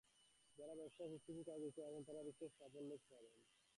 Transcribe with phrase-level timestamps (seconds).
[0.57, 3.35] যাঁরা ব্যবসা এবং সৃষ্টিশীল কাজে যুক্ত আছেন, তাঁরা বিশেষ সাফল্য পাবেন।